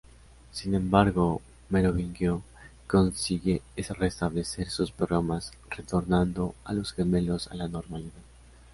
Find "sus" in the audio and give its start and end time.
4.67-4.91